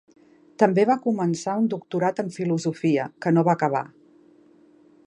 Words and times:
També 0.61 0.85
va 0.89 0.95
començar 1.03 1.55
un 1.65 1.67
doctorat 1.75 2.23
en 2.25 2.33
Filosofia, 2.39 3.07
que 3.27 3.35
no 3.37 3.47
va 3.51 3.57
acabar. 3.61 3.85